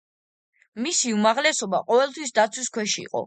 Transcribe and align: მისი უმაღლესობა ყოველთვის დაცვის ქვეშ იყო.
მისი 0.85 1.11
უმაღლესობა 1.17 1.83
ყოველთვის 1.91 2.35
დაცვის 2.39 2.73
ქვეშ 2.79 2.97
იყო. 3.05 3.19